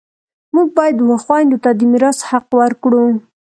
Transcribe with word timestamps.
موږ 0.53 0.67
باید 0.77 0.97
و 1.01 1.15
خویندو 1.23 1.57
ته 1.63 1.69
د 1.79 1.81
میراث 1.91 2.19
حق 2.29 2.47
ورکړو 2.59 3.03